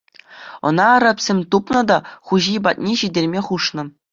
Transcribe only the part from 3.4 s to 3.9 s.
хушнӑ.